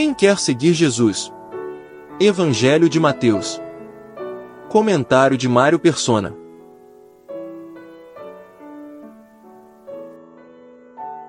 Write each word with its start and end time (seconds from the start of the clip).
Quem 0.00 0.14
quer 0.14 0.38
seguir 0.38 0.72
Jesus? 0.72 1.30
Evangelho 2.18 2.88
de 2.88 2.98
Mateus. 2.98 3.60
Comentário 4.70 5.36
de 5.36 5.46
Mário 5.46 5.78
Persona. 5.78 6.34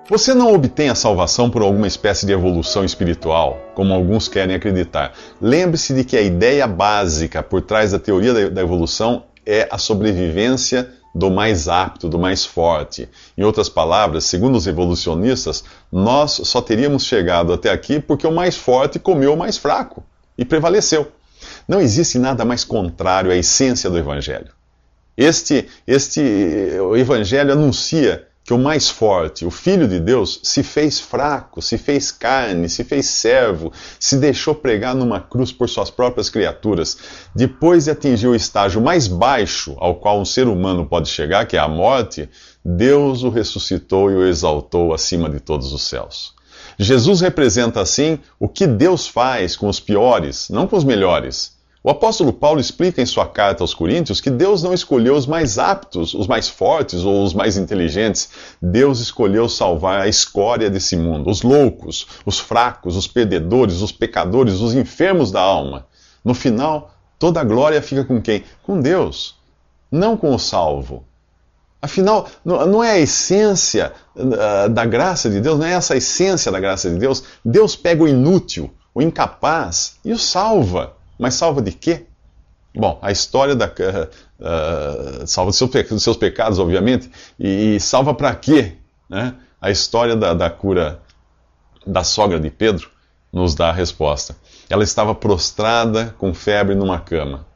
Você 0.08 0.32
não 0.32 0.54
obtém 0.54 0.88
a 0.88 0.94
salvação 0.94 1.50
por 1.50 1.60
alguma 1.60 1.86
espécie 1.86 2.24
de 2.24 2.32
evolução 2.32 2.82
espiritual, 2.82 3.60
como 3.74 3.92
alguns 3.92 4.26
querem 4.26 4.56
acreditar. 4.56 5.12
Lembre-se 5.38 5.92
de 5.92 6.02
que 6.02 6.16
a 6.16 6.22
ideia 6.22 6.66
básica 6.66 7.42
por 7.42 7.60
trás 7.60 7.92
da 7.92 7.98
teoria 7.98 8.48
da 8.48 8.62
evolução 8.62 9.24
é 9.44 9.68
a 9.70 9.76
sobrevivência 9.76 10.90
do 11.14 11.30
mais 11.30 11.68
apto, 11.68 12.08
do 12.08 12.18
mais 12.18 12.44
forte. 12.44 13.08
Em 13.36 13.42
outras 13.42 13.68
palavras, 13.68 14.24
segundo 14.24 14.56
os 14.56 14.66
evolucionistas, 14.66 15.64
nós 15.90 16.40
só 16.44 16.60
teríamos 16.60 17.04
chegado 17.04 17.52
até 17.52 17.70
aqui 17.70 18.00
porque 18.00 18.26
o 18.26 18.32
mais 18.32 18.56
forte 18.56 18.98
comeu 18.98 19.34
o 19.34 19.36
mais 19.36 19.58
fraco 19.58 20.02
e 20.36 20.44
prevaleceu. 20.44 21.10
Não 21.68 21.80
existe 21.80 22.18
nada 22.18 22.44
mais 22.44 22.64
contrário 22.64 23.30
à 23.30 23.36
essência 23.36 23.90
do 23.90 23.98
Evangelho. 23.98 24.50
Este, 25.16 25.68
este 25.86 26.20
o 26.80 26.96
Evangelho 26.96 27.52
anuncia 27.52 28.26
que 28.52 28.54
o 28.54 28.58
mais 28.58 28.90
forte, 28.90 29.46
o 29.46 29.50
Filho 29.50 29.88
de 29.88 29.98
Deus, 29.98 30.38
se 30.42 30.62
fez 30.62 31.00
fraco, 31.00 31.62
se 31.62 31.78
fez 31.78 32.12
carne, 32.12 32.68
se 32.68 32.84
fez 32.84 33.06
servo, 33.06 33.72
se 33.98 34.18
deixou 34.18 34.54
pregar 34.54 34.94
numa 34.94 35.18
cruz 35.20 35.50
por 35.50 35.70
suas 35.70 35.90
próprias 35.90 36.28
criaturas. 36.28 36.98
Depois 37.34 37.84
de 37.84 37.92
atingir 37.92 38.26
o 38.26 38.34
estágio 38.34 38.78
mais 38.78 39.08
baixo 39.08 39.74
ao 39.78 39.94
qual 39.94 40.20
um 40.20 40.24
ser 40.26 40.48
humano 40.48 40.84
pode 40.84 41.08
chegar, 41.08 41.46
que 41.46 41.56
é 41.56 41.60
a 41.60 41.66
morte, 41.66 42.28
Deus 42.62 43.22
o 43.22 43.30
ressuscitou 43.30 44.10
e 44.10 44.16
o 44.16 44.26
exaltou 44.26 44.92
acima 44.92 45.30
de 45.30 45.40
todos 45.40 45.72
os 45.72 45.84
céus. 45.84 46.34
Jesus 46.78 47.22
representa 47.22 47.80
assim 47.80 48.18
o 48.38 48.46
que 48.46 48.66
Deus 48.66 49.08
faz 49.08 49.56
com 49.56 49.66
os 49.66 49.80
piores, 49.80 50.50
não 50.50 50.66
com 50.66 50.76
os 50.76 50.84
melhores. 50.84 51.56
O 51.84 51.90
apóstolo 51.90 52.32
Paulo 52.32 52.60
explica 52.60 53.02
em 53.02 53.06
sua 53.06 53.26
carta 53.26 53.64
aos 53.64 53.74
Coríntios 53.74 54.20
que 54.20 54.30
Deus 54.30 54.62
não 54.62 54.72
escolheu 54.72 55.16
os 55.16 55.26
mais 55.26 55.58
aptos, 55.58 56.14
os 56.14 56.28
mais 56.28 56.48
fortes 56.48 57.02
ou 57.02 57.24
os 57.24 57.34
mais 57.34 57.56
inteligentes. 57.56 58.28
Deus 58.62 59.00
escolheu 59.00 59.48
salvar 59.48 60.00
a 60.00 60.06
escória 60.06 60.70
desse 60.70 60.96
mundo, 60.96 61.28
os 61.28 61.42
loucos, 61.42 62.06
os 62.24 62.38
fracos, 62.38 62.96
os 62.96 63.08
perdedores, 63.08 63.80
os 63.80 63.90
pecadores, 63.90 64.60
os 64.60 64.74
enfermos 64.74 65.32
da 65.32 65.40
alma. 65.40 65.88
No 66.24 66.34
final, 66.34 66.94
toda 67.18 67.40
a 67.40 67.44
glória 67.44 67.82
fica 67.82 68.04
com 68.04 68.22
quem? 68.22 68.44
Com 68.62 68.80
Deus, 68.80 69.34
não 69.90 70.16
com 70.16 70.32
o 70.32 70.38
salvo. 70.38 71.04
Afinal, 71.80 72.28
não 72.44 72.84
é 72.84 72.92
a 72.92 73.00
essência 73.00 73.92
uh, 74.14 74.68
da 74.68 74.84
graça 74.84 75.28
de 75.28 75.40
Deus, 75.40 75.58
não 75.58 75.66
é 75.66 75.72
essa 75.72 75.94
a 75.94 75.96
essência 75.96 76.52
da 76.52 76.60
graça 76.60 76.88
de 76.88 76.96
Deus. 76.96 77.24
Deus 77.44 77.74
pega 77.74 78.04
o 78.04 78.08
inútil, 78.08 78.72
o 78.94 79.02
incapaz 79.02 79.96
e 80.04 80.12
o 80.12 80.18
salva. 80.18 81.01
Mas 81.22 81.34
salva 81.34 81.62
de 81.62 81.70
quê? 81.70 82.04
Bom, 82.74 82.98
a 83.00 83.12
história 83.12 83.54
da. 83.54 83.66
Uh, 83.68 85.24
salva 85.24 85.52
dos 85.52 86.02
seus, 86.02 86.16
pecados, 86.16 86.58
obviamente, 86.58 87.08
e, 87.38 87.76
e 87.76 87.80
salva 87.80 88.12
para 88.12 88.34
quê? 88.34 88.72
Né? 89.08 89.36
A 89.60 89.70
história 89.70 90.16
da, 90.16 90.34
da 90.34 90.50
cura 90.50 91.00
da 91.86 92.02
sogra 92.02 92.40
de 92.40 92.50
Pedro 92.50 92.90
nos 93.32 93.54
dá 93.54 93.68
a 93.68 93.72
resposta. 93.72 94.34
Ela 94.68 94.82
estava 94.82 95.14
prostrada 95.14 96.12
com 96.18 96.34
febre 96.34 96.74
numa 96.74 96.98
cama. 96.98 97.46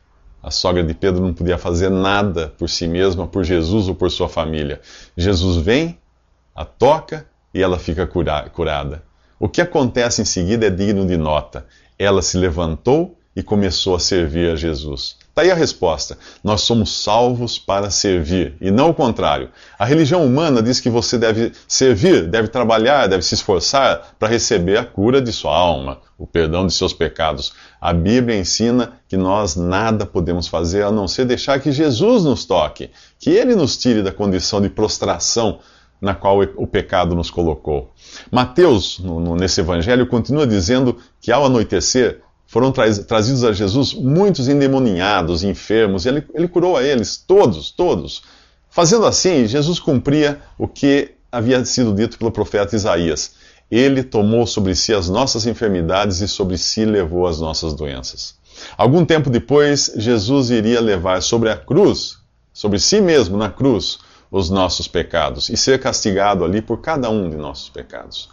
A 0.40 0.52
sogra 0.52 0.84
de 0.84 0.94
Pedro 0.94 1.20
não 1.20 1.34
podia 1.34 1.58
fazer 1.58 1.90
nada 1.90 2.54
por 2.56 2.70
si 2.70 2.86
mesma, 2.86 3.26
por 3.26 3.42
Jesus 3.42 3.88
ou 3.88 3.96
por 3.96 4.12
sua 4.12 4.28
família. 4.28 4.80
Jesus 5.16 5.56
vem, 5.56 5.98
a 6.54 6.64
toca 6.64 7.26
e 7.52 7.60
ela 7.60 7.80
fica 7.80 8.06
cura 8.06 8.48
curada. 8.48 9.02
O 9.40 9.48
que 9.48 9.60
acontece 9.60 10.22
em 10.22 10.24
seguida 10.24 10.68
é 10.68 10.70
digno 10.70 11.04
de 11.04 11.16
nota. 11.16 11.66
Ela 11.98 12.22
se 12.22 12.38
levantou 12.38 13.18
e 13.36 13.42
começou 13.42 13.94
a 13.94 14.00
servir 14.00 14.50
a 14.50 14.56
Jesus. 14.56 15.16
Está 15.28 15.42
aí 15.42 15.50
a 15.50 15.54
resposta. 15.54 16.16
Nós 16.42 16.62
somos 16.62 17.02
salvos 17.02 17.58
para 17.58 17.90
servir, 17.90 18.56
e 18.58 18.70
não 18.70 18.88
o 18.88 18.94
contrário. 18.94 19.50
A 19.78 19.84
religião 19.84 20.24
humana 20.24 20.62
diz 20.62 20.80
que 20.80 20.88
você 20.88 21.18
deve 21.18 21.52
servir, 21.68 22.26
deve 22.26 22.48
trabalhar, 22.48 23.06
deve 23.06 23.22
se 23.22 23.34
esforçar 23.34 24.16
para 24.18 24.28
receber 24.28 24.78
a 24.78 24.84
cura 24.84 25.20
de 25.20 25.30
sua 25.30 25.54
alma, 25.54 25.98
o 26.16 26.26
perdão 26.26 26.66
de 26.66 26.72
seus 26.72 26.94
pecados. 26.94 27.52
A 27.78 27.92
Bíblia 27.92 28.38
ensina 28.38 28.94
que 29.06 29.18
nós 29.18 29.56
nada 29.56 30.06
podemos 30.06 30.48
fazer 30.48 30.82
a 30.82 30.90
não 30.90 31.06
ser 31.06 31.26
deixar 31.26 31.60
que 31.60 31.70
Jesus 31.70 32.24
nos 32.24 32.46
toque, 32.46 32.90
que 33.18 33.28
Ele 33.28 33.54
nos 33.54 33.76
tire 33.76 34.02
da 34.02 34.12
condição 34.12 34.62
de 34.62 34.70
prostração 34.70 35.58
na 36.00 36.14
qual 36.14 36.40
o 36.56 36.66
pecado 36.66 37.14
nos 37.14 37.30
colocou. 37.30 37.92
Mateus, 38.30 38.98
no, 38.98 39.20
no, 39.20 39.36
nesse 39.36 39.60
evangelho, 39.60 40.06
continua 40.06 40.46
dizendo 40.46 40.96
que 41.20 41.32
ao 41.32 41.44
anoitecer, 41.44 42.22
foram 42.46 42.72
trazidos 42.72 43.44
a 43.44 43.52
Jesus 43.52 43.92
muitos 43.92 44.48
endemoninhados, 44.48 45.42
enfermos, 45.42 46.04
e 46.04 46.08
ele, 46.08 46.24
ele 46.32 46.48
curou 46.48 46.76
a 46.76 46.82
eles, 46.82 47.16
todos, 47.16 47.70
todos. 47.70 48.22
Fazendo 48.70 49.06
assim, 49.06 49.46
Jesus 49.46 49.80
cumpria 49.80 50.40
o 50.58 50.68
que 50.68 51.12
havia 51.30 51.64
sido 51.64 51.92
dito 51.92 52.18
pelo 52.18 52.30
profeta 52.30 52.76
Isaías. 52.76 53.34
Ele 53.70 54.02
tomou 54.02 54.46
sobre 54.46 54.74
si 54.76 54.94
as 54.94 55.08
nossas 55.08 55.44
enfermidades 55.46 56.20
e 56.20 56.28
sobre 56.28 56.56
si 56.56 56.84
levou 56.84 57.26
as 57.26 57.40
nossas 57.40 57.74
doenças. 57.74 58.36
Algum 58.76 59.04
tempo 59.04 59.28
depois, 59.28 59.92
Jesus 59.96 60.50
iria 60.50 60.80
levar 60.80 61.20
sobre 61.22 61.50
a 61.50 61.56
cruz, 61.56 62.18
sobre 62.52 62.78
si 62.78 63.00
mesmo 63.00 63.36
na 63.36 63.50
cruz, 63.50 63.98
os 64.30 64.50
nossos 64.50 64.88
pecados 64.88 65.48
e 65.48 65.56
ser 65.56 65.80
castigado 65.80 66.44
ali 66.44 66.60
por 66.60 66.80
cada 66.80 67.08
um 67.10 67.28
de 67.28 67.36
nossos 67.36 67.68
pecados. 67.68 68.28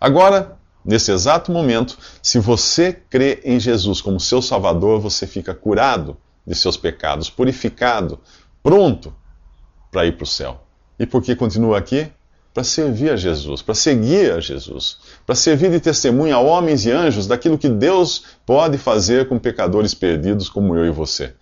Agora, 0.00 0.56
Nesse 0.84 1.12
exato 1.12 1.52
momento, 1.52 1.98
se 2.22 2.38
você 2.38 2.92
crê 2.92 3.40
em 3.44 3.60
Jesus 3.60 4.00
como 4.00 4.18
seu 4.18 4.40
Salvador, 4.40 5.00
você 5.00 5.26
fica 5.26 5.54
curado 5.54 6.16
de 6.46 6.54
seus 6.54 6.76
pecados, 6.76 7.28
purificado, 7.28 8.18
pronto 8.62 9.14
para 9.90 10.06
ir 10.06 10.16
para 10.16 10.24
o 10.24 10.26
céu. 10.26 10.64
E 10.98 11.06
por 11.06 11.22
que 11.22 11.36
continua 11.36 11.78
aqui? 11.78 12.10
Para 12.52 12.64
servir 12.64 13.10
a 13.10 13.16
Jesus, 13.16 13.62
para 13.62 13.74
seguir 13.74 14.32
a 14.32 14.40
Jesus, 14.40 14.98
para 15.24 15.34
servir 15.34 15.70
de 15.70 15.80
testemunha 15.80 16.34
a 16.34 16.40
homens 16.40 16.84
e 16.84 16.90
anjos 16.90 17.26
daquilo 17.26 17.58
que 17.58 17.68
Deus 17.68 18.24
pode 18.44 18.76
fazer 18.76 19.28
com 19.28 19.38
pecadores 19.38 19.94
perdidos 19.94 20.48
como 20.48 20.76
eu 20.76 20.86
e 20.86 20.90
você. 20.90 21.34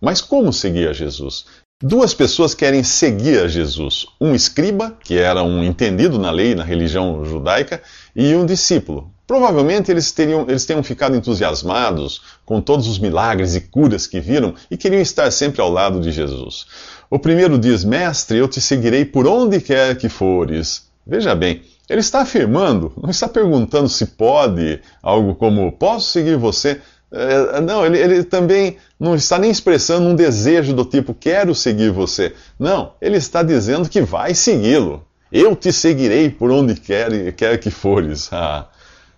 Mas 0.00 0.20
como 0.20 0.52
seguir 0.52 0.88
a 0.88 0.92
Jesus? 0.92 1.46
Duas 1.82 2.14
pessoas 2.14 2.54
querem 2.54 2.82
seguir 2.82 3.38
a 3.38 3.48
Jesus: 3.48 4.06
um 4.18 4.34
escriba, 4.34 4.96
que 5.04 5.18
era 5.18 5.42
um 5.42 5.62
entendido 5.62 6.18
na 6.18 6.30
lei, 6.30 6.54
na 6.54 6.64
religião 6.64 7.22
judaica, 7.22 7.82
e 8.14 8.34
um 8.34 8.46
discípulo. 8.46 9.12
Provavelmente 9.26 9.90
eles, 9.90 10.10
teriam, 10.10 10.46
eles 10.48 10.64
tenham 10.64 10.82
ficado 10.82 11.14
entusiasmados 11.14 12.22
com 12.46 12.62
todos 12.62 12.86
os 12.88 12.98
milagres 12.98 13.54
e 13.54 13.60
curas 13.60 14.06
que 14.06 14.20
viram 14.20 14.54
e 14.70 14.76
queriam 14.78 15.02
estar 15.02 15.30
sempre 15.30 15.60
ao 15.60 15.68
lado 15.68 16.00
de 16.00 16.10
Jesus. 16.10 16.64
O 17.10 17.18
primeiro 17.18 17.58
diz: 17.58 17.84
Mestre, 17.84 18.38
eu 18.38 18.48
te 18.48 18.58
seguirei 18.58 19.04
por 19.04 19.26
onde 19.26 19.60
quer 19.60 19.98
que 19.98 20.08
fores. 20.08 20.86
Veja 21.06 21.34
bem, 21.34 21.60
ele 21.90 22.00
está 22.00 22.22
afirmando, 22.22 22.90
não 23.00 23.10
está 23.10 23.28
perguntando 23.28 23.90
se 23.90 24.06
pode, 24.06 24.80
algo 25.02 25.34
como: 25.34 25.70
Posso 25.72 26.10
seguir 26.10 26.38
você? 26.38 26.80
É, 27.12 27.60
não, 27.60 27.86
ele, 27.86 27.98
ele, 27.98 28.24
também 28.24 28.76
não 28.98 29.14
está 29.14 29.38
nem 29.38 29.50
expressando 29.50 30.08
um 30.08 30.14
desejo 30.14 30.74
do 30.74 30.84
tipo 30.84 31.14
quero 31.14 31.54
seguir 31.54 31.90
você. 31.90 32.34
Não, 32.58 32.92
ele 33.00 33.16
está 33.16 33.42
dizendo 33.42 33.88
que 33.88 34.00
vai 34.00 34.34
segui-lo. 34.34 35.06
Eu 35.30 35.54
te 35.54 35.72
seguirei 35.72 36.30
por 36.30 36.50
onde 36.50 36.74
quer, 36.74 37.32
quer 37.32 37.58
que 37.58 37.70
fores. 37.70 38.30
Ah, 38.32 38.66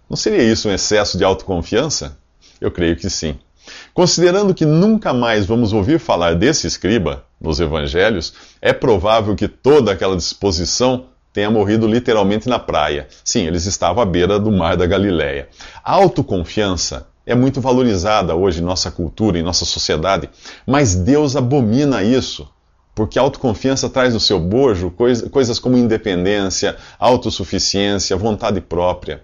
não 0.09 0.17
seria 0.17 0.43
isso 0.43 0.69
um 0.69 0.73
excesso 0.73 1.19
de 1.19 1.25
autoconfiança? 1.25 2.17
Eu 2.61 2.71
creio 2.71 2.97
que 2.97 3.11
sim. 3.11 3.39
Considerando 3.93 4.55
que 4.55 4.65
nunca 4.65 5.13
mais 5.13 5.45
vamos 5.45 5.73
ouvir 5.73 5.99
falar 5.99 6.35
desse 6.35 6.67
escriba 6.67 7.25
nos 7.41 7.61
evangelhos, 7.61 8.33
é 8.61 8.73
provável 8.73 9.37
que 9.37 9.47
toda 9.47 9.93
aquela 9.93 10.17
disposição 10.17 11.07
tenha 11.33 11.51
morrido 11.51 11.87
literalmente 11.87 12.49
na 12.49 12.59
praia. 12.59 13.07
Sim, 13.23 13.47
eles 13.47 13.67
estavam 13.67 14.03
à 14.03 14.07
beira 14.07 14.39
do 14.39 14.51
mar 14.51 14.77
da 14.77 14.87
Galileia. 14.87 15.49
A 15.85 15.93
autoconfiança 15.93 17.07
é 17.29 17.35
muito 17.35 17.61
valorizada 17.61 18.35
hoje 18.35 18.61
em 18.61 18.65
nossa 18.65 18.91
cultura, 18.91 19.39
em 19.39 19.43
nossa 19.43 19.67
sociedade, 19.67 20.31
mas 20.67 20.95
Deus 20.95 21.37
abomina 21.37 22.03
isso, 22.03 22.49
porque 22.95 23.19
a 23.19 23.23
autoconfiança 23.23 23.91
traz 23.91 24.15
no 24.15 24.19
seu 24.19 24.41
bojo 24.41 24.91
coisas 25.31 25.59
como 25.59 25.77
independência, 25.77 26.77
autossuficiência, 26.99 28.17
vontade 28.17 28.63
própria. 28.63 29.23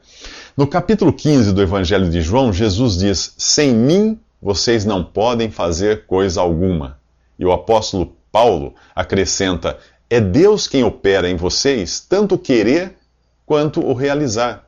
No 0.54 0.66
capítulo 0.66 1.14
15 1.14 1.52
do 1.54 1.62
Evangelho 1.62 2.10
de 2.10 2.20
João, 2.20 2.52
Jesus 2.52 2.98
diz: 2.98 3.34
Sem 3.38 3.72
mim 3.72 4.20
vocês 4.40 4.84
não 4.84 5.02
podem 5.02 5.50
fazer 5.50 6.04
coisa 6.06 6.42
alguma. 6.42 6.98
E 7.38 7.44
o 7.46 7.52
apóstolo 7.52 8.14
Paulo 8.30 8.74
acrescenta: 8.94 9.78
É 10.10 10.20
Deus 10.20 10.68
quem 10.68 10.84
opera 10.84 11.28
em 11.28 11.36
vocês, 11.36 12.00
tanto 12.06 12.36
querer 12.36 12.94
quanto 13.46 13.80
o 13.80 13.94
realizar. 13.94 14.64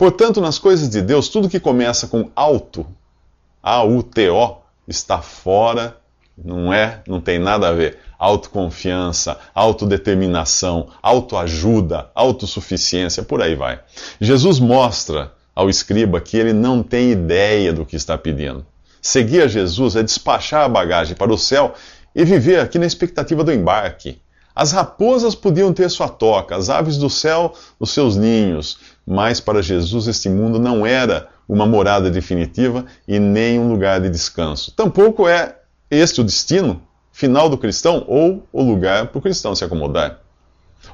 Portanto, 0.00 0.40
nas 0.40 0.58
coisas 0.58 0.88
de 0.88 1.02
Deus, 1.02 1.28
tudo 1.28 1.46
que 1.46 1.60
começa 1.60 2.08
com 2.08 2.30
auto, 2.34 2.86
A-U-T-O, 3.62 4.56
está 4.88 5.20
fora, 5.20 5.94
não 6.42 6.72
é, 6.72 7.02
não 7.06 7.20
tem 7.20 7.38
nada 7.38 7.68
a 7.68 7.72
ver. 7.74 7.98
Autoconfiança, 8.18 9.38
autodeterminação, 9.54 10.88
autoajuda, 11.02 12.10
autossuficiência, 12.14 13.22
por 13.22 13.42
aí 13.42 13.54
vai. 13.54 13.78
Jesus 14.18 14.58
mostra 14.58 15.34
ao 15.54 15.68
escriba 15.68 16.18
que 16.18 16.38
ele 16.38 16.54
não 16.54 16.82
tem 16.82 17.10
ideia 17.10 17.70
do 17.70 17.84
que 17.84 17.94
está 17.94 18.16
pedindo. 18.16 18.64
Seguir 19.02 19.42
a 19.42 19.48
Jesus 19.48 19.96
é 19.96 20.02
despachar 20.02 20.64
a 20.64 20.68
bagagem 20.70 21.14
para 21.14 21.30
o 21.30 21.36
céu 21.36 21.74
e 22.14 22.24
viver 22.24 22.58
aqui 22.60 22.78
na 22.78 22.86
expectativa 22.86 23.44
do 23.44 23.52
embarque. 23.52 24.18
As 24.54 24.72
raposas 24.72 25.34
podiam 25.34 25.72
ter 25.72 25.88
sua 25.88 26.08
toca, 26.08 26.56
as 26.56 26.68
aves 26.68 26.98
do 26.98 27.08
céu 27.08 27.54
os 27.78 27.90
seus 27.90 28.16
ninhos, 28.16 28.78
mas 29.10 29.40
para 29.40 29.60
Jesus 29.60 30.06
este 30.06 30.28
mundo 30.28 30.60
não 30.60 30.86
era 30.86 31.26
uma 31.48 31.66
morada 31.66 32.08
definitiva 32.08 32.86
e 33.08 33.18
nem 33.18 33.58
um 33.58 33.68
lugar 33.68 34.00
de 34.00 34.08
descanso. 34.08 34.70
Tampouco 34.70 35.26
é 35.26 35.56
este 35.90 36.20
o 36.20 36.24
destino 36.24 36.80
final 37.10 37.48
do 37.48 37.58
cristão 37.58 38.04
ou 38.06 38.46
o 38.52 38.62
lugar 38.62 39.08
para 39.08 39.18
o 39.18 39.20
cristão 39.20 39.52
se 39.52 39.64
acomodar. 39.64 40.20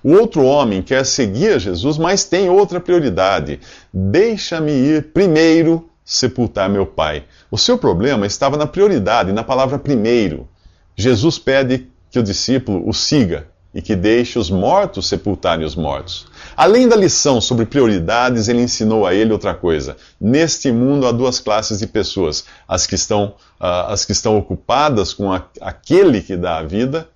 O 0.03 0.13
outro 0.13 0.43
homem 0.45 0.81
quer 0.81 1.05
seguir 1.05 1.53
a 1.53 1.59
Jesus, 1.59 1.99
mas 1.99 2.25
tem 2.25 2.49
outra 2.49 2.81
prioridade. 2.81 3.61
Deixa-me 3.93 4.73
ir 4.73 5.13
primeiro 5.13 5.87
sepultar 6.03 6.71
meu 6.71 6.87
pai. 6.87 7.25
O 7.51 7.59
seu 7.59 7.77
problema 7.77 8.25
estava 8.25 8.57
na 8.57 8.67
prioridade, 8.67 9.31
na 9.31 9.45
palavra 9.45 9.79
primeiro. 9.79 10.49
Jesus 10.97 11.39
pede 11.39 11.87
que 12.11 12.19
o 12.19 12.23
discípulo 12.23 12.89
o 12.89 12.95
siga 12.95 13.47
e 13.77 13.83
que 13.83 13.95
deixe 13.95 14.39
os 14.39 14.51
mortos 14.51 15.07
sepultarem 15.07 15.67
os 15.67 15.77
mortos. 15.77 16.27
Além 16.57 16.89
da 16.89 16.97
lição 16.97 17.43
sobre 17.43 17.67
prioridades, 17.67 18.49
ele 18.49 18.63
ensinou 18.63 19.07
a 19.07 19.13
ele 19.13 19.35
outra 19.35 19.53
coisa. 19.53 19.99
Neste 20.19 20.73
mundo 20.73 21.07
há 21.07 21.13
duas 21.13 21.39
classes 21.39 21.81
de 21.81 21.87
pessoas: 21.87 22.47
as 22.67 22.87
que 22.87 22.95
estão, 22.95 23.35
uh, 23.61 23.93
as 23.93 24.07
que 24.07 24.13
estão 24.13 24.39
ocupadas 24.39 25.13
com 25.13 25.31
a, 25.31 25.45
aquele 25.61 26.23
que 26.23 26.39
dá 26.39 26.57
a 26.57 26.63
vida 26.63 27.07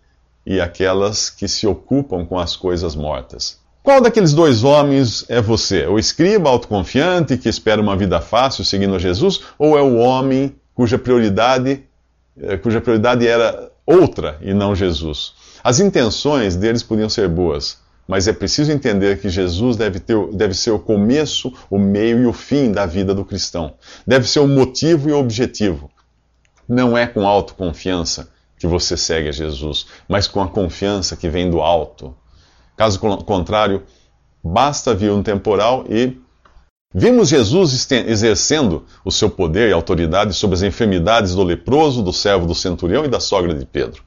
e 0.45 0.61
aquelas 0.61 1.31
que 1.31 1.49
se 1.49 1.67
ocupam 1.67 2.27
com 2.27 2.39
as 2.39 2.55
coisas 2.55 2.95
mortas. 2.95 3.59
Qual 3.83 4.03
daqueles 4.03 4.35
dois 4.35 4.63
homens 4.63 5.25
é 5.31 5.41
você? 5.41 5.87
O 5.87 5.99
escriba 5.99 6.51
autoconfiante 6.51 7.39
que 7.39 7.49
espera 7.49 7.81
uma 7.81 7.97
vida 7.97 8.21
fácil 8.21 8.67
seguindo 8.67 8.95
a 8.95 8.99
Jesus, 8.99 9.41
ou 9.59 9.79
é 9.79 9.83
o 9.83 9.97
homem 9.97 10.55
cuja 10.75 10.99
prioridade, 10.99 11.83
eh, 12.39 12.59
cuja 12.59 12.83
prioridade 12.83 13.27
era 13.27 13.71
outra 13.87 14.37
e 14.43 14.53
não 14.53 14.75
Jesus? 14.75 15.33
As 15.63 15.81
intenções 15.81 16.57
deles 16.57 16.83
podiam 16.83 17.09
ser 17.09 17.29
boas, 17.29 17.79
mas 18.09 18.27
é 18.27 18.33
preciso 18.33 18.73
entender 18.73 19.21
que 19.21 19.29
Jesus 19.29 19.77
deve, 19.77 20.01
ter, 20.01 20.17
deve 20.33 20.55
ser 20.55 20.71
o 20.71 20.79
começo, 20.79 21.53
o 21.71 21.79
meio 21.79 22.23
e 22.23 22.27
o 22.27 22.33
fim 22.33 22.73
da 22.73 22.87
vida 22.87 23.15
do 23.15 23.25
cristão. 23.25 23.75
Deve 24.07 24.27
ser 24.27 24.41
o 24.41 24.49
motivo 24.49 25.09
e 25.09 25.13
o 25.13 25.19
objetivo. 25.19 25.91
Não 26.69 26.97
é 26.97 27.07
com 27.07 27.27
autoconfiança 27.27 28.31
que 28.59 28.67
você 28.67 28.97
segue 28.97 29.29
a 29.29 29.33
Jesus, 29.33 29.87
mas 30.09 30.27
com 30.27 30.43
a 30.43 30.49
confiança 30.49 31.17
que 31.17 31.29
vem 31.29 31.51
do 31.51 31.61
alto. 31.61 32.15
Caso 32.77 32.99
contrário, 32.99 33.85
basta 34.43 34.95
vir 34.95 35.11
um 35.11 35.23
temporal 35.23 35.85
e. 35.89 36.19
Vimos 36.93 37.29
Jesus 37.29 37.89
exercendo 37.93 38.85
o 39.05 39.13
seu 39.13 39.31
poder 39.31 39.69
e 39.69 39.73
autoridade 39.73 40.35
sobre 40.35 40.57
as 40.57 40.63
enfermidades 40.63 41.37
do 41.37 41.45
leproso, 41.45 42.03
do 42.03 42.13
servo 42.13 42.47
do 42.47 42.55
centurião 42.55 43.05
e 43.05 43.09
da 43.09 43.21
sogra 43.21 43.55
de 43.55 43.65
Pedro. 43.65 44.03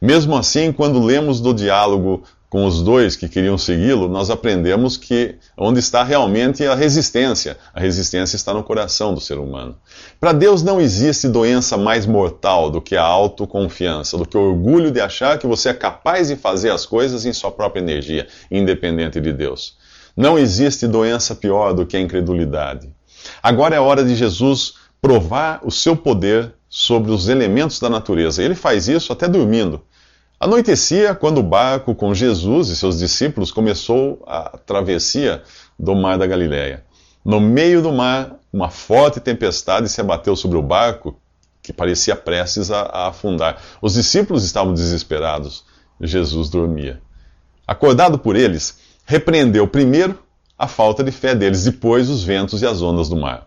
Mesmo 0.00 0.36
assim, 0.36 0.72
quando 0.72 1.02
lemos 1.02 1.40
do 1.40 1.54
diálogo 1.54 2.24
com 2.54 2.66
os 2.66 2.82
dois 2.82 3.16
que 3.16 3.28
queriam 3.28 3.58
segui-lo, 3.58 4.08
nós 4.08 4.30
aprendemos 4.30 4.96
que 4.96 5.34
onde 5.56 5.80
está 5.80 6.04
realmente 6.04 6.64
a 6.64 6.74
resistência. 6.76 7.56
A 7.74 7.80
resistência 7.80 8.36
está 8.36 8.54
no 8.54 8.62
coração 8.62 9.12
do 9.12 9.20
ser 9.20 9.38
humano. 9.38 9.76
Para 10.20 10.32
Deus 10.32 10.62
não 10.62 10.80
existe 10.80 11.26
doença 11.26 11.76
mais 11.76 12.06
mortal 12.06 12.70
do 12.70 12.80
que 12.80 12.94
a 12.94 13.02
autoconfiança, 13.02 14.16
do 14.16 14.24
que 14.24 14.36
o 14.36 14.50
orgulho 14.50 14.92
de 14.92 15.00
achar 15.00 15.36
que 15.36 15.48
você 15.48 15.70
é 15.70 15.74
capaz 15.74 16.28
de 16.28 16.36
fazer 16.36 16.70
as 16.70 16.86
coisas 16.86 17.26
em 17.26 17.32
sua 17.32 17.50
própria 17.50 17.80
energia, 17.80 18.28
independente 18.48 19.20
de 19.20 19.32
Deus. 19.32 19.76
Não 20.16 20.38
existe 20.38 20.86
doença 20.86 21.34
pior 21.34 21.72
do 21.72 21.84
que 21.84 21.96
a 21.96 22.00
incredulidade. 22.00 22.88
Agora 23.42 23.74
é 23.74 23.80
hora 23.80 24.04
de 24.04 24.14
Jesus 24.14 24.74
provar 25.02 25.60
o 25.64 25.72
seu 25.72 25.96
poder 25.96 26.54
sobre 26.76 27.12
os 27.12 27.28
elementos 27.28 27.78
da 27.78 27.88
natureza. 27.88 28.42
Ele 28.42 28.56
faz 28.56 28.88
isso 28.88 29.12
até 29.12 29.28
dormindo. 29.28 29.80
Anoitecia 30.40 31.14
quando 31.14 31.38
o 31.38 31.42
barco 31.42 31.94
com 31.94 32.12
Jesus 32.12 32.68
e 32.68 32.74
seus 32.74 32.98
discípulos 32.98 33.52
começou 33.52 34.24
a 34.26 34.58
travessia 34.58 35.44
do 35.78 35.94
mar 35.94 36.18
da 36.18 36.26
Galiléia. 36.26 36.84
No 37.24 37.38
meio 37.38 37.80
do 37.80 37.92
mar, 37.92 38.34
uma 38.52 38.70
forte 38.70 39.20
tempestade 39.20 39.88
se 39.88 40.00
abateu 40.00 40.34
sobre 40.34 40.58
o 40.58 40.62
barco, 40.62 41.16
que 41.62 41.72
parecia 41.72 42.16
prestes 42.16 42.72
a, 42.72 42.80
a 42.80 43.06
afundar. 43.06 43.62
Os 43.80 43.94
discípulos 43.94 44.42
estavam 44.42 44.74
desesperados. 44.74 45.64
Jesus 46.00 46.48
dormia. 46.48 47.00
Acordado 47.64 48.18
por 48.18 48.34
eles, 48.34 48.78
repreendeu 49.06 49.68
primeiro 49.68 50.18
a 50.58 50.66
falta 50.66 51.04
de 51.04 51.12
fé 51.12 51.36
deles, 51.36 51.62
depois 51.62 52.10
os 52.10 52.24
ventos 52.24 52.62
e 52.62 52.66
as 52.66 52.82
ondas 52.82 53.08
do 53.08 53.16
mar. 53.16 53.46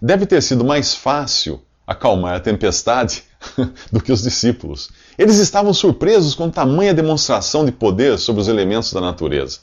Deve 0.00 0.26
ter 0.26 0.42
sido 0.42 0.62
mais 0.62 0.94
fácil 0.94 1.62
acalmar 1.86 2.36
a 2.36 2.40
tempestade 2.40 3.22
do 3.92 4.00
que 4.00 4.10
os 4.10 4.22
discípulos. 4.22 4.90
Eles 5.16 5.38
estavam 5.38 5.72
surpresos 5.72 6.34
com 6.34 6.50
tamanha 6.50 6.92
demonstração 6.92 7.64
de 7.64 7.72
poder 7.72 8.18
sobre 8.18 8.42
os 8.42 8.48
elementos 8.48 8.92
da 8.92 9.00
natureza. 9.00 9.60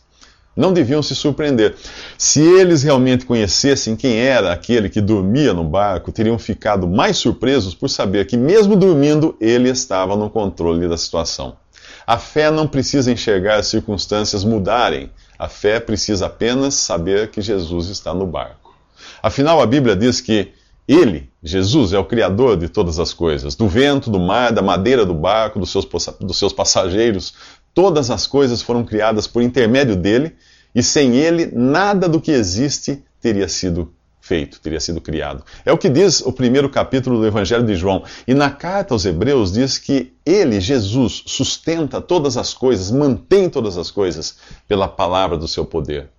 Não 0.56 0.72
deviam 0.72 1.02
se 1.02 1.16
surpreender. 1.16 1.76
Se 2.16 2.40
eles 2.40 2.84
realmente 2.84 3.26
conhecessem 3.26 3.96
quem 3.96 4.18
era 4.20 4.54
aquele 4.54 4.88
que 4.88 5.02
dormia 5.02 5.52
no 5.52 5.64
barco, 5.64 6.12
teriam 6.12 6.38
ficado 6.38 6.88
mais 6.88 7.18
surpresos 7.18 7.74
por 7.74 7.90
saber 7.90 8.28
que, 8.28 8.38
mesmo 8.38 8.76
dormindo, 8.76 9.36
ele 9.42 9.70
estava 9.70 10.16
no 10.16 10.30
controle 10.30 10.88
da 10.88 10.96
situação. 10.96 11.58
A 12.06 12.20
fé 12.20 12.52
não 12.52 12.68
precisa 12.68 13.12
enxergar 13.12 13.56
as 13.56 13.68
circunstâncias 13.68 14.44
mudarem. 14.44 15.10
A 15.40 15.50
fé 15.50 15.80
precisa 15.80 16.28
apenas 16.28 16.76
saber 16.76 17.32
que 17.32 17.42
Jesus 17.42 17.90
está 17.90 18.14
no 18.14 18.28
barco. 18.28 18.76
Afinal, 19.24 19.60
a 19.60 19.66
Bíblia 19.66 19.96
diz 19.96 20.22
que 20.22 20.52
ele, 20.88 21.30
Jesus, 21.42 21.94
é 21.94 22.00
o 22.00 22.06
Criador 22.06 22.58
de 22.58 22.68
todas 22.68 23.00
as 23.00 23.14
coisas, 23.14 23.56
do 23.56 23.68
vento, 23.68 24.10
do 24.10 24.20
mar, 24.20 24.52
da 24.52 24.62
madeira 24.62 25.06
do 25.06 25.14
barco, 25.14 25.60
dos 25.60 25.72
seus, 25.72 25.88
dos 26.20 26.38
seus 26.38 26.52
passageiros. 26.52 27.34
Todas 27.74 28.12
as 28.12 28.28
coisas 28.28 28.62
foram 28.62 28.84
criadas 28.84 29.26
por 29.26 29.42
intermédio 29.42 29.96
dele, 29.96 30.36
e 30.76 30.84
sem 30.84 31.16
ele, 31.16 31.50
nada 31.54 32.08
do 32.10 32.20
que 32.20 32.32
existe 32.32 33.04
teria 33.22 33.48
sido 33.48 33.94
feito, 34.20 34.60
teria 34.62 34.80
sido 34.80 35.02
criado. 35.02 35.44
É 35.66 35.72
o 35.72 35.78
que 35.78 35.90
diz 35.90 36.22
o 36.22 36.32
primeiro 36.32 36.70
capítulo 36.70 37.20
do 37.20 37.28
Evangelho 37.28 37.66
de 37.66 37.76
João. 37.76 38.04
E 38.26 38.34
na 38.34 38.50
carta 38.50 38.94
aos 38.94 39.06
Hebreus 39.06 39.52
diz 39.52 39.78
que 39.78 40.14
ele, 40.26 40.62
Jesus, 40.62 41.24
sustenta 41.26 42.00
todas 42.02 42.38
as 42.38 42.54
coisas, 42.54 42.90
mantém 42.90 43.50
todas 43.50 43.78
as 43.78 43.92
coisas 43.92 44.38
pela 44.68 44.88
palavra 44.88 45.38
do 45.38 45.48
seu 45.48 45.66
poder. 45.66 46.10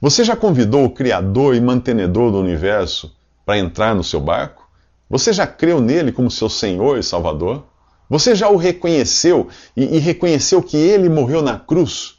Você 0.00 0.24
já 0.24 0.34
convidou 0.34 0.84
o 0.84 0.90
Criador 0.90 1.54
e 1.54 1.60
mantenedor 1.60 2.32
do 2.32 2.38
universo? 2.38 3.14
Para 3.44 3.58
entrar 3.58 3.94
no 3.94 4.04
seu 4.04 4.20
barco? 4.20 4.68
Você 5.08 5.32
já 5.32 5.46
creu 5.46 5.80
nele 5.80 6.12
como 6.12 6.30
seu 6.30 6.48
Senhor 6.48 6.98
e 6.98 7.02
Salvador? 7.02 7.64
Você 8.08 8.34
já 8.34 8.48
o 8.48 8.56
reconheceu 8.56 9.48
e, 9.76 9.96
e 9.96 9.98
reconheceu 9.98 10.62
que 10.62 10.76
ele 10.76 11.08
morreu 11.08 11.42
na 11.42 11.58
cruz 11.58 12.16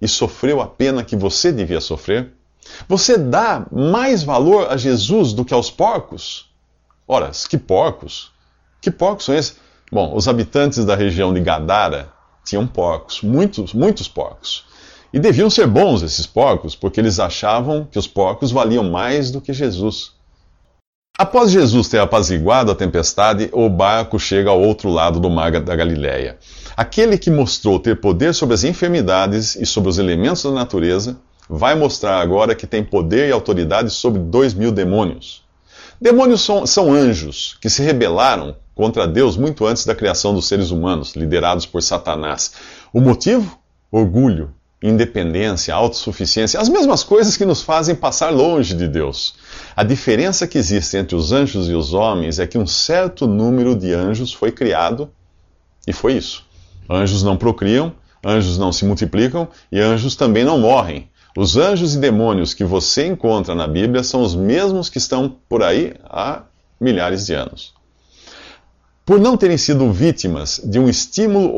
e 0.00 0.08
sofreu 0.08 0.60
a 0.60 0.66
pena 0.66 1.04
que 1.04 1.16
você 1.16 1.52
devia 1.52 1.80
sofrer? 1.80 2.32
Você 2.88 3.18
dá 3.18 3.66
mais 3.70 4.22
valor 4.22 4.70
a 4.70 4.76
Jesus 4.76 5.32
do 5.32 5.44
que 5.44 5.54
aos 5.54 5.70
porcos? 5.70 6.50
Ora, 7.06 7.30
que 7.48 7.58
porcos? 7.58 8.32
Que 8.80 8.90
porcos 8.90 9.24
são 9.24 9.34
esses? 9.34 9.56
Bom, 9.90 10.14
os 10.16 10.26
habitantes 10.26 10.84
da 10.84 10.94
região 10.94 11.34
de 11.34 11.40
Gadara 11.40 12.12
tinham 12.44 12.66
porcos, 12.66 13.20
muitos, 13.22 13.74
muitos 13.74 14.08
porcos. 14.08 14.64
E 15.12 15.20
deviam 15.20 15.50
ser 15.50 15.66
bons 15.66 16.02
esses 16.02 16.26
porcos, 16.26 16.74
porque 16.74 16.98
eles 16.98 17.20
achavam 17.20 17.84
que 17.84 17.98
os 17.98 18.06
porcos 18.06 18.50
valiam 18.50 18.90
mais 18.90 19.30
do 19.30 19.40
que 19.40 19.52
Jesus. 19.52 20.12
Após 21.18 21.50
Jesus 21.50 21.88
ter 21.88 21.98
apaziguado 21.98 22.72
a 22.72 22.74
tempestade, 22.74 23.50
o 23.52 23.68
barco 23.68 24.18
chega 24.18 24.48
ao 24.48 24.60
outro 24.60 24.88
lado 24.88 25.20
do 25.20 25.28
mar 25.28 25.52
da 25.60 25.76
Galiléia. 25.76 26.38
Aquele 26.74 27.18
que 27.18 27.30
mostrou 27.30 27.78
ter 27.78 28.00
poder 28.00 28.32
sobre 28.32 28.54
as 28.54 28.64
enfermidades 28.64 29.54
e 29.54 29.66
sobre 29.66 29.90
os 29.90 29.98
elementos 29.98 30.42
da 30.42 30.50
natureza, 30.50 31.18
vai 31.48 31.74
mostrar 31.74 32.18
agora 32.18 32.54
que 32.54 32.66
tem 32.66 32.82
poder 32.82 33.28
e 33.28 33.32
autoridade 33.32 33.90
sobre 33.90 34.20
dois 34.20 34.54
mil 34.54 34.72
demônios. 34.72 35.44
Demônios 36.00 36.40
são, 36.40 36.66
são 36.66 36.90
anjos 36.90 37.58
que 37.60 37.68
se 37.68 37.82
rebelaram 37.82 38.56
contra 38.74 39.06
Deus 39.06 39.36
muito 39.36 39.66
antes 39.66 39.84
da 39.84 39.94
criação 39.94 40.32
dos 40.34 40.48
seres 40.48 40.70
humanos, 40.70 41.14
liderados 41.14 41.66
por 41.66 41.82
Satanás. 41.82 42.54
O 42.90 43.02
motivo? 43.02 43.58
Orgulho, 43.90 44.54
independência, 44.82 45.74
autossuficiência, 45.74 46.60
as 46.60 46.68
mesmas 46.68 47.04
coisas 47.04 47.36
que 47.36 47.44
nos 47.44 47.62
fazem 47.62 47.94
passar 47.94 48.30
longe 48.30 48.74
de 48.74 48.88
Deus. 48.88 49.34
A 49.76 49.84
diferença 49.84 50.46
que 50.46 50.58
existe 50.58 50.96
entre 50.96 51.14
os 51.14 51.32
anjos 51.32 51.68
e 51.68 51.72
os 51.72 51.94
homens 51.94 52.38
é 52.38 52.46
que 52.46 52.58
um 52.58 52.66
certo 52.66 53.26
número 53.26 53.76
de 53.76 53.92
anjos 53.94 54.32
foi 54.32 54.50
criado 54.50 55.10
e 55.86 55.92
foi 55.92 56.14
isso. 56.14 56.44
Anjos 56.90 57.22
não 57.22 57.36
procriam, 57.36 57.92
anjos 58.24 58.58
não 58.58 58.72
se 58.72 58.84
multiplicam 58.84 59.48
e 59.70 59.80
anjos 59.80 60.16
também 60.16 60.44
não 60.44 60.58
morrem. 60.58 61.08
Os 61.36 61.56
anjos 61.56 61.94
e 61.94 61.98
demônios 61.98 62.52
que 62.52 62.64
você 62.64 63.06
encontra 63.06 63.54
na 63.54 63.66
Bíblia 63.66 64.02
são 64.02 64.20
os 64.20 64.34
mesmos 64.34 64.90
que 64.90 64.98
estão 64.98 65.36
por 65.48 65.62
aí 65.62 65.94
há 66.04 66.42
milhares 66.78 67.24
de 67.24 67.34
anos. 67.34 67.72
Por 69.04 69.18
não 69.18 69.36
terem 69.36 69.58
sido 69.58 69.90
vítimas 69.90 70.60
de 70.64 70.78
um 70.78 70.88
estímulo 70.88 71.52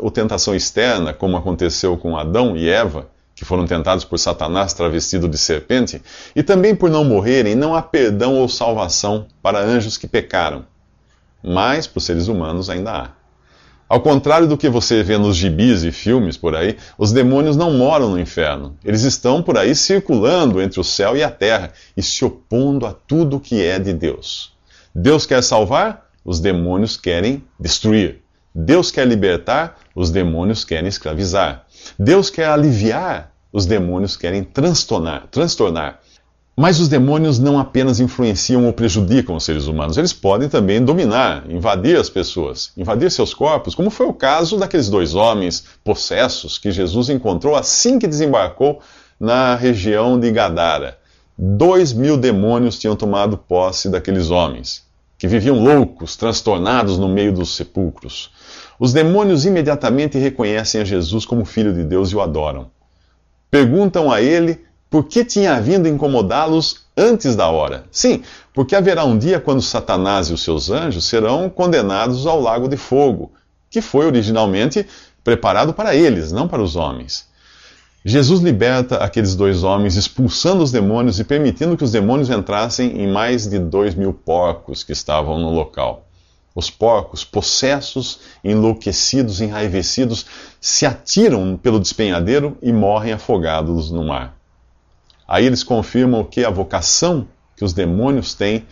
ou 0.00 0.10
tentação 0.10 0.56
externa, 0.56 1.14
como 1.14 1.36
aconteceu 1.36 1.96
com 1.96 2.16
Adão 2.16 2.56
e 2.56 2.68
Eva, 2.68 3.08
que 3.32 3.44
foram 3.44 3.64
tentados 3.64 4.04
por 4.04 4.18
Satanás 4.18 4.74
travestido 4.74 5.28
de 5.28 5.38
serpente, 5.38 6.02
e 6.34 6.42
também 6.42 6.74
por 6.74 6.90
não 6.90 7.04
morrerem, 7.04 7.54
não 7.54 7.76
há 7.76 7.80
perdão 7.80 8.34
ou 8.34 8.48
salvação 8.48 9.26
para 9.40 9.60
anjos 9.60 9.96
que 9.96 10.08
pecaram. 10.08 10.66
Mas 11.42 11.86
para 11.86 11.98
os 11.98 12.04
seres 12.04 12.26
humanos 12.26 12.68
ainda 12.68 12.90
há. 12.90 13.10
Ao 13.88 14.00
contrário 14.00 14.48
do 14.48 14.58
que 14.58 14.68
você 14.68 15.00
vê 15.02 15.16
nos 15.16 15.36
gibis 15.36 15.84
e 15.84 15.92
filmes 15.92 16.36
por 16.36 16.56
aí, 16.56 16.76
os 16.98 17.12
demônios 17.12 17.56
não 17.56 17.72
moram 17.72 18.10
no 18.10 18.20
inferno. 18.20 18.76
Eles 18.84 19.02
estão 19.02 19.44
por 19.44 19.56
aí 19.56 19.76
circulando 19.76 20.60
entre 20.60 20.80
o 20.80 20.84
céu 20.84 21.16
e 21.16 21.22
a 21.22 21.30
terra 21.30 21.72
e 21.96 22.02
se 22.02 22.24
opondo 22.24 22.84
a 22.84 22.92
tudo 22.92 23.40
que 23.40 23.64
é 23.64 23.78
de 23.78 23.92
Deus. 23.92 24.52
Deus 24.94 25.24
quer 25.24 25.42
salvar, 25.42 26.09
os 26.24 26.40
demônios 26.40 26.96
querem 26.96 27.44
destruir. 27.58 28.20
Deus 28.54 28.90
quer 28.90 29.06
libertar, 29.06 29.78
os 29.94 30.10
demônios 30.10 30.64
querem 30.64 30.88
escravizar. 30.88 31.66
Deus 31.98 32.30
quer 32.30 32.46
aliviar, 32.46 33.32
os 33.52 33.66
demônios 33.66 34.16
querem 34.16 34.42
transtornar. 34.42 35.28
transtornar. 35.30 36.00
Mas 36.56 36.78
os 36.78 36.88
demônios 36.88 37.38
não 37.38 37.58
apenas 37.58 38.00
influenciam 38.00 38.66
ou 38.66 38.72
prejudicam 38.72 39.34
os 39.34 39.44
seres 39.44 39.66
humanos, 39.66 39.96
eles 39.96 40.12
podem 40.12 40.48
também 40.48 40.84
dominar, 40.84 41.48
invadir 41.48 41.98
as 41.98 42.10
pessoas, 42.10 42.70
invadir 42.76 43.10
seus 43.10 43.32
corpos, 43.32 43.74
como 43.74 43.88
foi 43.88 44.06
o 44.06 44.12
caso 44.12 44.58
daqueles 44.58 44.90
dois 44.90 45.14
homens 45.14 45.64
possessos 45.82 46.58
que 46.58 46.70
Jesus 46.70 47.08
encontrou 47.08 47.56
assim 47.56 47.98
que 47.98 48.06
desembarcou 48.06 48.80
na 49.18 49.54
região 49.54 50.20
de 50.20 50.30
Gadara. 50.30 50.98
Dois 51.38 51.94
mil 51.94 52.18
demônios 52.18 52.78
tinham 52.78 52.94
tomado 52.94 53.38
posse 53.38 53.88
daqueles 53.88 54.28
homens, 54.28 54.82
que 55.20 55.28
viviam 55.28 55.62
loucos, 55.62 56.16
transtornados 56.16 56.96
no 56.96 57.06
meio 57.06 57.30
dos 57.30 57.54
sepulcros. 57.54 58.30
Os 58.78 58.94
demônios 58.94 59.44
imediatamente 59.44 60.16
reconhecem 60.16 60.80
a 60.80 60.84
Jesus 60.84 61.26
como 61.26 61.44
Filho 61.44 61.74
de 61.74 61.84
Deus 61.84 62.10
e 62.10 62.16
o 62.16 62.22
adoram. 62.22 62.70
Perguntam 63.50 64.10
a 64.10 64.22
ele 64.22 64.64
por 64.88 65.04
que 65.04 65.22
tinha 65.22 65.60
vindo 65.60 65.86
incomodá-los 65.86 66.86
antes 66.96 67.36
da 67.36 67.48
hora? 67.48 67.84
Sim, 67.90 68.22
porque 68.54 68.74
haverá 68.74 69.04
um 69.04 69.18
dia 69.18 69.38
quando 69.38 69.60
Satanás 69.60 70.28
e 70.28 70.32
os 70.32 70.42
seus 70.42 70.70
anjos 70.70 71.04
serão 71.04 71.50
condenados 71.50 72.26
ao 72.26 72.40
lago 72.40 72.66
de 72.66 72.78
fogo, 72.78 73.30
que 73.68 73.82
foi 73.82 74.06
originalmente 74.06 74.86
preparado 75.22 75.74
para 75.74 75.94
eles, 75.94 76.32
não 76.32 76.48
para 76.48 76.62
os 76.62 76.76
homens. 76.76 77.28
Jesus 78.04 78.40
liberta 78.40 78.96
aqueles 78.96 79.34
dois 79.34 79.62
homens, 79.62 79.96
expulsando 79.96 80.62
os 80.62 80.72
demônios 80.72 81.20
e 81.20 81.24
permitindo 81.24 81.76
que 81.76 81.84
os 81.84 81.92
demônios 81.92 82.30
entrassem 82.30 83.02
em 83.02 83.06
mais 83.06 83.46
de 83.46 83.58
dois 83.58 83.94
mil 83.94 84.12
porcos 84.14 84.82
que 84.82 84.92
estavam 84.92 85.38
no 85.38 85.50
local. 85.50 86.06
Os 86.54 86.70
porcos, 86.70 87.24
possessos, 87.24 88.20
enlouquecidos, 88.42 89.40
enraivecidos, 89.40 90.26
se 90.60 90.86
atiram 90.86 91.56
pelo 91.56 91.78
despenhadeiro 91.78 92.56
e 92.62 92.72
morrem 92.72 93.12
afogados 93.12 93.90
no 93.90 94.04
mar. 94.04 94.34
Aí 95.28 95.44
eles 95.46 95.62
confirmam 95.62 96.24
que 96.24 96.44
a 96.44 96.50
vocação 96.50 97.28
que 97.54 97.64
os 97.64 97.72
demônios 97.74 98.34
têm 98.34 98.64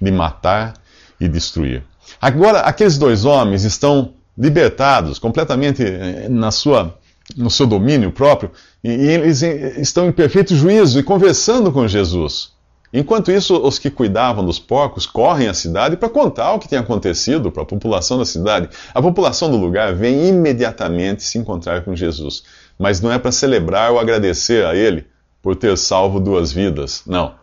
de 0.00 0.12
matar 0.12 0.74
e 1.18 1.26
destruir. 1.26 1.82
Agora, 2.20 2.60
aqueles 2.60 2.98
dois 2.98 3.24
homens 3.24 3.64
estão 3.64 4.12
libertados, 4.36 5.18
completamente 5.18 5.82
eh, 5.82 6.28
na 6.28 6.50
sua, 6.50 6.98
no 7.36 7.50
seu 7.50 7.66
domínio 7.66 8.12
próprio, 8.12 8.50
e, 8.82 8.90
e 8.90 9.08
eles 9.08 9.42
estão 9.42 10.06
em 10.06 10.12
perfeito 10.12 10.54
juízo 10.54 10.98
e 10.98 11.02
conversando 11.02 11.72
com 11.72 11.86
Jesus. 11.88 12.52
Enquanto 12.96 13.32
isso, 13.32 13.56
os 13.56 13.76
que 13.76 13.90
cuidavam 13.90 14.44
dos 14.44 14.60
porcos 14.60 15.04
correm 15.04 15.48
à 15.48 15.54
cidade 15.54 15.96
para 15.96 16.08
contar 16.08 16.52
o 16.52 16.60
que 16.60 16.68
tem 16.68 16.78
acontecido 16.78 17.50
para 17.50 17.64
a 17.64 17.66
população 17.66 18.18
da 18.18 18.24
cidade. 18.24 18.68
A 18.94 19.02
população 19.02 19.50
do 19.50 19.56
lugar 19.56 19.92
vem 19.96 20.28
imediatamente 20.28 21.24
se 21.24 21.36
encontrar 21.36 21.82
com 21.82 21.96
Jesus, 21.96 22.44
mas 22.78 23.00
não 23.00 23.10
é 23.10 23.18
para 23.18 23.32
celebrar 23.32 23.90
ou 23.90 23.98
agradecer 23.98 24.64
a 24.64 24.76
ele 24.76 25.06
por 25.42 25.56
ter 25.56 25.76
salvo 25.76 26.20
duas 26.20 26.52
vidas. 26.52 27.02
Não. 27.04 27.34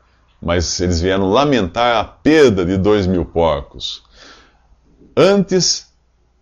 Mas 0.41 0.79
eles 0.79 1.01
vieram 1.01 1.29
lamentar 1.29 1.97
a 1.97 2.03
perda 2.05 2.65
de 2.65 2.77
dois 2.77 3.05
mil 3.05 3.25
porcos. 3.25 4.03
Antes 5.17 5.87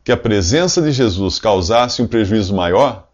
que 0.03 0.11
a 0.11 0.17
presença 0.17 0.83
de 0.83 0.91
Jesus 0.91 1.39
causasse 1.39 1.99
um 1.99 2.07
prejuízo 2.07 2.55
maior, 2.55 3.08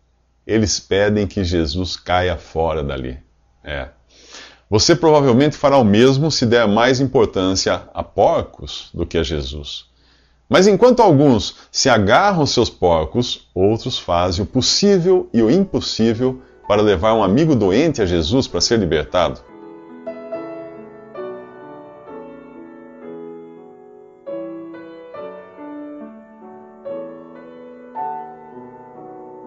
eles 0.46 0.80
pedem 0.80 1.26
que 1.26 1.44
Jesus 1.44 1.96
caia 1.96 2.38
fora 2.38 2.84
dali. 2.84 3.18
É. 3.64 3.90
Você 4.70 4.96
provavelmente 4.96 5.56
fará 5.56 5.78
o 5.78 5.84
mesmo 5.84 6.32
se 6.32 6.46
der 6.46 6.68
mais 6.68 7.00
importância 7.00 7.84
a 7.94 8.04
porcos 8.04 8.90
do 8.94 9.06
que 9.06 9.18
a 9.18 9.24
Jesus. 9.24 9.86
Mas 10.48 10.68
enquanto 10.68 11.02
alguns 11.02 11.56
se 11.72 11.90
agarram 11.90 12.42
aos 12.42 12.52
seus 12.52 12.70
porcos, 12.70 13.48
outros 13.54 13.98
fazem 13.98 14.44
o 14.44 14.48
possível 14.48 15.30
e 15.34 15.42
o 15.42 15.50
impossível 15.50 16.42
para 16.68 16.82
levar 16.82 17.14
um 17.14 17.24
amigo 17.24 17.56
doente 17.56 18.02
a 18.02 18.06
Jesus 18.06 18.48
para 18.48 18.62
ser 18.62 18.78
libertado? 18.80 19.55